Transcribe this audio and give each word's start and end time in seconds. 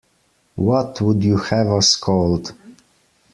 What 0.55 0.99
would 1.01 1.23
you 1.23 1.37
have 1.37 1.67
us 1.67 1.95
called? 1.95 2.55